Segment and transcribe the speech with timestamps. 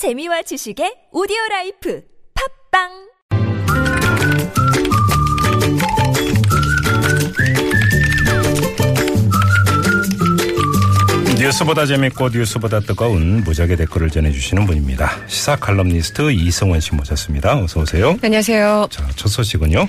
[0.00, 2.00] 재미와 지식의 오디오 라이프
[2.72, 2.88] 팟빵
[11.38, 15.10] 뉴스보다 재밌고 뉴스보다 뜨거운 무적의 댓글을 전해주시는 분입니다.
[15.26, 17.62] 시사 칼럼니스트 이승원 씨 모셨습니다.
[17.62, 18.16] 어서 오세요.
[18.22, 18.86] 안녕하세요.
[18.90, 19.86] 자, 첫 소식은요.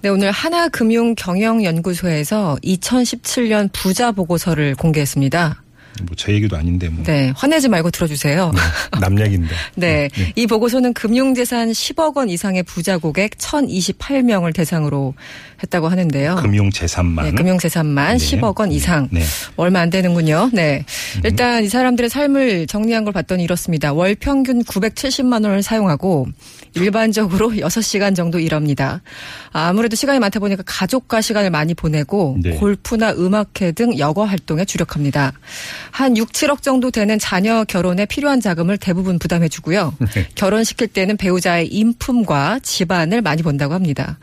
[0.00, 5.61] 네, 오늘 하나금융경영연구소에서 2017년 부자 보고서를 공개했습니다.
[6.02, 7.04] 뭐제 얘기도 아닌데 뭐.
[7.04, 8.52] 네, 화내지 말고 들어주세요.
[9.00, 9.54] 남 얘기인데.
[9.76, 15.14] 네, 이 보고서는 금융재산 10억 원 이상의 부자 고객 1,028명을 대상으로
[15.62, 16.36] 했다고 하는데요.
[16.36, 17.24] 금융재산만.
[17.24, 18.24] 네, 금융재산만 네.
[18.24, 19.08] 10억 원 이상.
[19.10, 19.22] 네.
[19.56, 20.50] 얼마 안 되는군요.
[20.52, 20.84] 네.
[21.24, 23.92] 일단 이 사람들의 삶을 정리한 걸 봤더니 이렇습니다.
[23.92, 26.26] 월 평균 970만 원을 사용하고
[26.74, 29.02] 일반적으로 6시간 정도 일합니다.
[29.52, 32.52] 아무래도 시간이 많다 보니까 가족과 시간을 많이 보내고 네.
[32.56, 35.32] 골프나 음악회 등 여가 활동에 주력합니다.
[35.90, 39.94] 한 6, 7억 정도 되는 자녀 결혼에 필요한 자금을 대부분 부담해 주고요.
[40.14, 40.26] 네.
[40.34, 44.18] 결혼시킬 때는 배우자의 인품과 집안을 많이 본다고 합니다.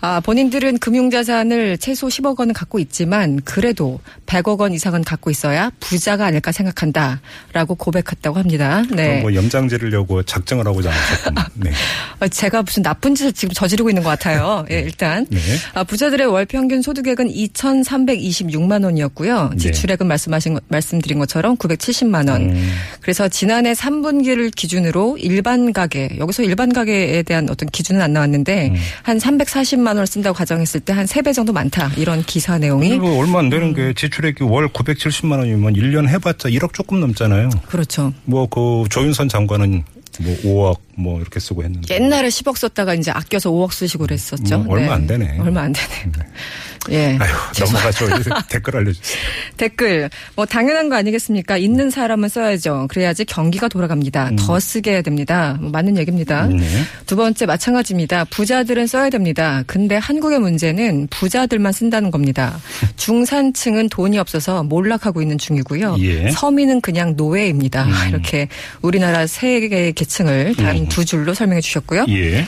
[0.00, 6.26] 아, 본인들은 금융자산을 최소 10억 원은 갖고 있지만 그래도 100억 원 이상은 갖고 있어야 부자가
[6.26, 8.82] 아닐까 생각한다라고 고백했다고 합니다.
[8.90, 9.20] 네.
[9.20, 11.44] 뭐 염장 지르려고 작정을 하고 자셨구만.
[11.54, 11.70] 네.
[12.20, 14.64] 어, 제가 무슨 나쁜 짓을 지금 저지르고 있는 것 같아요.
[14.70, 15.26] 예, 일단.
[15.30, 15.38] 네.
[15.74, 19.50] 아, 부자들의 월 평균 소득액은 2,326만 원이었고요.
[19.50, 19.56] 네.
[19.58, 22.50] 지출액은 말씀하신 것- 말씀드린 것처럼 970만 원.
[22.50, 22.72] 음.
[23.00, 28.76] 그래서 지난해 3분기를 기준으로 일반 가계 여기서 일반 가계에 대한 어떤 기준은 안 나왔는데 음.
[29.02, 31.90] 한 340만 원을 쓴다고 가정했을 때 한 3배 정도 많다.
[31.98, 33.50] 이런 기사 내용이 그리고 얼마 안 음.
[33.50, 37.50] 되는 게 지출 액이 월 970만 원이면 1년 해봤자 1억 조금 넘잖아요.
[37.68, 38.12] 그렇죠.
[38.24, 39.84] 뭐 그 조윤선 장관은
[40.20, 40.36] 뭐
[40.72, 41.94] 5억 뭐 이렇게 쓰고 했는데.
[41.94, 44.58] 옛날에 10억 썼다가 이제 아껴서 5억 쓰시고 그랬었죠.
[44.60, 45.38] 뭐 얼마 안 되네.
[45.40, 46.12] 얼마 안 되네.
[46.90, 47.16] 예.
[47.20, 48.06] 아유, 죄송- 넘어가죠.
[48.48, 49.18] 댓글 알려주세요.
[49.56, 51.56] 댓글 뭐 당연한 거 아니겠습니까?
[51.56, 52.86] 있는 사람은 써야죠.
[52.88, 54.30] 그래야지 경기가 돌아갑니다.
[54.38, 55.58] 더 쓰게 해야 됩니다.
[55.60, 56.46] 뭐 맞는 얘기입니다.
[56.46, 56.64] 네.
[57.06, 58.24] 두 번째 마찬가지입니다.
[58.26, 59.64] 부자들은 써야 됩니다.
[59.66, 62.56] 근데 한국의 문제는 부자들만 쓴다는 겁니다.
[62.96, 65.96] 중산층은 돈이 없어서 몰락하고 있는 중이고요.
[66.00, 66.30] 예.
[66.30, 67.86] 서민은 그냥 노예입니다.
[68.08, 68.48] 이렇게
[68.82, 72.06] 우리나라 세 개의 계층을 단두 줄로 설명해 주셨고요.
[72.08, 72.44] 예.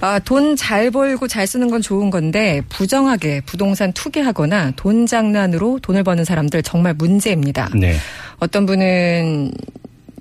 [0.00, 6.02] 아, 돈 잘 벌고 잘 쓰는 건 좋은 건데 부정하게 부동산 투기하거나 돈 장난으로 돈을
[6.02, 7.70] 버는 사람들 정말 문제입니다.
[7.74, 7.96] 네.
[8.40, 9.52] 어떤 분은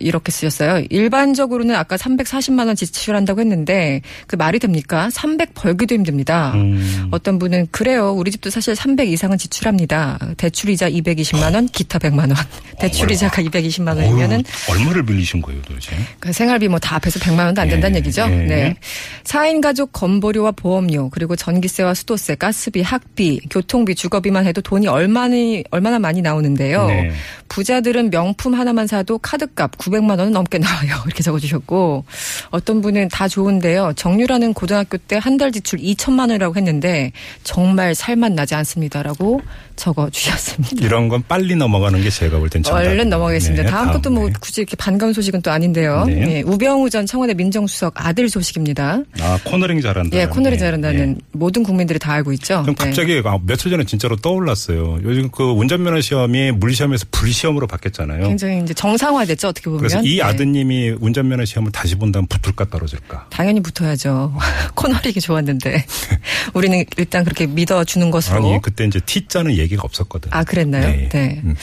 [0.02, 0.86] 이렇게 쓰셨어요.
[0.90, 5.10] 일반적으로는 아까 340만 원 지출한다고 했는데 그 말이 됩니까?
[5.10, 6.52] 300 벌기도 힘듭니다.
[6.56, 7.08] 음.
[7.12, 8.12] 어떤 분은 그래요.
[8.12, 10.20] 우리 집도 사실 300 이상은 지출합니다.
[10.38, 12.36] 대출이자 220만 원, 기타 100만 원.
[12.80, 15.96] 대출이자가 220만 원이면은 얼마를 빌리신 거예요, 도대체?
[16.20, 18.24] 그 생활비 뭐 다 합해서 100만 원도 안 된다는 예, 얘기죠.
[18.24, 18.36] 예.
[18.36, 18.76] 네.
[19.24, 25.36] 4인 가족 건보료와 보험료 그리고 전기세와 수도세, 가스비, 학비, 교통비, 주거비만 해도 돈이 얼마나
[25.70, 26.88] 얼마나 많이 나오는데요.
[26.88, 27.12] 네.
[27.48, 30.96] 부자들은 명품 하나만 사도 카드값 900만 원은 넘게 나와요.
[31.06, 32.06] 이렇게 적어 주셨고
[32.50, 33.94] 어떤 분은 다 좋은데요.
[33.96, 37.12] 정유라는 고등학교 때 한 달 지출 2천만 원이라고 했는데
[37.44, 39.42] 정말 살맛 나지 않습니다라고
[39.76, 40.86] 적어 주셨습니다.
[40.86, 42.82] 이런 건 빨리 넘어가는 게 제가 볼 땐 정답.
[42.82, 43.64] 얼른 넘어가겠습니다.
[43.64, 44.34] 네, 다음 것도 뭐 다음에.
[44.40, 46.06] 굳이 이렇게 반가운 소식은 또 아닌데요.
[46.06, 46.38] 네.
[46.38, 49.02] 예, 우병우 전 청와대 민정수석 아들 소식입니다.
[49.22, 50.16] 아, 코너링 잘한다.
[50.18, 51.20] 예, 코너리 네, 잘한다는 네.
[51.32, 52.62] 모든 국민들이 다 알고 있죠.
[52.62, 52.86] 그럼 네.
[52.86, 55.00] 갑자기 아, 며칠 전에 진짜로 떠올랐어요.
[55.04, 58.28] 요즘 그 운전면허 시험이 물시험에서 불시험으로 바뀌었잖아요.
[58.28, 59.48] 굉장히 이제 정상화됐죠.
[59.48, 59.81] 어떻게 보면.
[59.82, 60.22] 그래서 이 네.
[60.22, 63.28] 아드님이 운전면허 시험을 다시 본다면 붙을까 떨어질까?
[63.30, 64.34] 당연히 붙어야죠.
[64.76, 65.86] 코너링이 좋았는데
[66.54, 68.38] 우리는 일단 그렇게 믿어주는 것으로.
[68.38, 70.30] 아니 그때 이제 T자는 얘기가 없었거든.
[70.34, 70.88] 아, 그랬나요?
[70.88, 71.10] 네.
[71.10, 71.42] 네.
[71.44, 71.56] 음.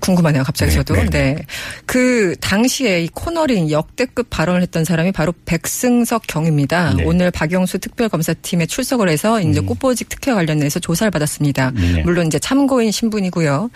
[0.00, 0.94] 궁금하네요, 갑자기 네, 저도.
[0.94, 1.34] 네, 네.
[1.34, 1.36] 네.
[1.86, 6.94] 그 당시에 이 코너링 역대급 발언을 했던 사람이 바로 백승석 경입니다.
[6.94, 7.02] 네.
[7.02, 7.06] 음.
[7.06, 11.70] 오늘 박영수 특별검사팀에 출석을 해서 이제 꽃보직 특혜 관련해서 조사를 받았습니다.
[11.70, 12.02] 네.
[12.02, 13.70] 물론 이제 참고인 신분이고요.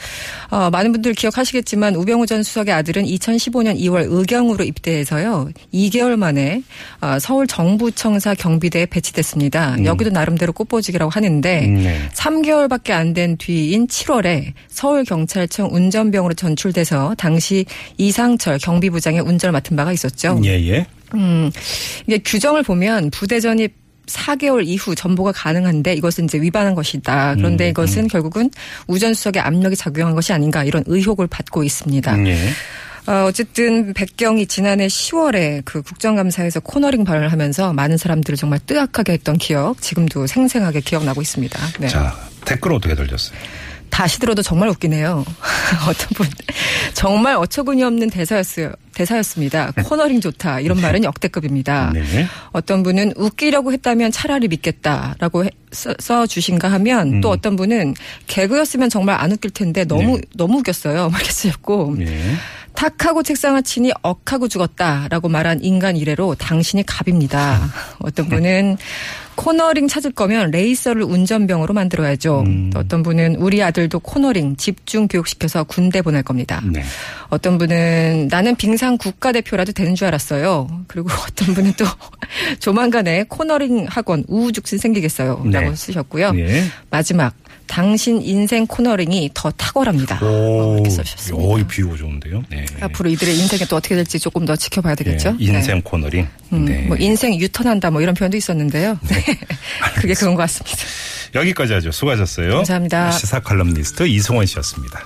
[0.51, 5.49] 어, 많은 분들 기억하시겠지만 우병우 전 수석의 아들은 2015년 2월 의경으로 입대해서요.
[5.73, 6.63] 2개월 만에
[7.01, 9.83] 어, 서울 정부청사 경비대에 배치됐습니다.
[9.85, 12.09] 여기도 나름대로 꽃보직이라고 하는데 음, 네.
[12.15, 17.67] 3개월밖에 안 된 뒤인 7월에 서울 경찰청 운전병 으로 전출돼서 당시
[17.99, 20.41] 이상철 경비부장의 운전을 맡은 바가 있었죠.
[20.45, 20.87] 예, 예.
[21.15, 21.51] 음,
[22.07, 23.75] 이게 규정을 보면 부대 전입
[24.07, 27.37] 4개월 이후 전보가 가능한데 이것은 이제 위반한 것이다.
[27.37, 28.51] 그런데 음, 이것은 결국은
[28.87, 32.15] 우전수석의 압력이 작용한 것이 아닌가 이런 의혹을 받고 있습니다.
[32.15, 32.37] 음, 예.
[33.07, 39.37] 어, 어쨌든 백경이 지난해 10월에 그 국정감사에서 코너링 발언을 하면서 많은 사람들을 정말 뜨악하게 했던
[39.37, 41.59] 기억 지금도 생생하게 기억나고 있습니다.
[41.81, 41.89] 네.
[41.89, 42.17] 자,
[42.47, 43.39] 댓글 어떻게 들렸어요?
[43.95, 45.25] 다시 들어도 정말 웃기네요.
[45.89, 46.27] 어떤 분
[46.95, 48.73] 정말 어처구니 없는 대사였어요.
[48.93, 49.71] 대사였습니다.
[49.85, 50.59] 코너링 좋다.
[50.59, 51.93] 이런 말은 역대급입니다.
[51.95, 52.27] 네.
[52.51, 57.21] 어떤 분은 웃기려고 했다면 차라리 믿겠다라고 해- 써, 써 주신가 하면 음.
[57.21, 57.95] 또 어떤 분은
[58.27, 60.23] 개그였으면 정말 안 웃길 텐데 너무 네.
[60.35, 61.11] 너무 웃겼어요.
[61.11, 62.21] 막 이렇게 쓰셨고 예.
[62.75, 67.61] 탁하고 책상을 치니 억하고 죽었다라고 말한 인간 이래로 당신이 갑입니다.
[68.01, 68.77] 어떤 분은
[69.37, 72.41] 코너링 찾을 거면 레이서를 운전병으로 만들어야죠.
[72.41, 72.71] 음.
[72.73, 76.63] 또 어떤 분은 우리 아들도 코너링 집중 교육시켜서 군대 보낼 겁니다.
[76.65, 76.83] 네.
[77.31, 80.69] 어떤 분은 나는 빙상 국가대표라도 되는 줄 알았어요.
[80.87, 81.85] 그리고 어떤 분은 또
[82.61, 85.43] 조만간에 코너링 학원 우후죽순 생기겠어요.
[85.47, 85.61] 네.
[85.61, 86.33] 라고 쓰셨고요.
[86.37, 86.65] 예.
[86.91, 87.35] 마지막
[87.67, 90.19] 당신 인생 코너링이 더 탁월합니다.
[90.23, 91.45] 어, 오, 이렇게 써주셨습니다.
[91.47, 92.43] 오, 이 비유가 좋은데요.
[92.51, 92.67] 네.
[92.81, 95.33] 앞으로 이들의 인생이 또 어떻게 될지 조금 더 지켜봐야 되겠죠.
[95.33, 96.27] 네, 인생 코너링.
[96.53, 96.83] 음, 네.
[96.83, 98.99] 뭐 인생 유턴한다 뭐 이런 표현도 있었는데요.
[99.09, 99.25] 네.
[99.97, 100.77] 그게 그런 것 같습니다.
[101.35, 101.91] 여기까지 하죠.
[101.91, 102.57] 수고하셨어요.
[102.57, 103.11] 감사합니다.
[103.13, 105.05] 시사 칼럼니스트 이승원 씨였습니다.